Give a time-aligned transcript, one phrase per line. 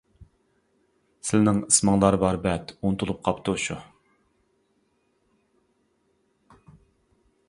[1.27, 3.77] سىلىنىڭ ئىسمىڭلار بار بەت ئۇنتۇلۇپ قاپتۇ شۇ.